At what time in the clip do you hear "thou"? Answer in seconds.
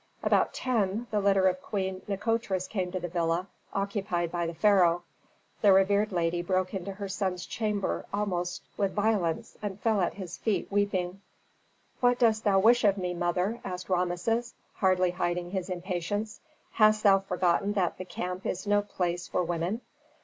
12.45-12.57, 17.03-17.19